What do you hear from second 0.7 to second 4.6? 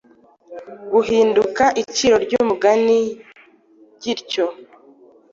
gihinduka iciro ry’umugani gityo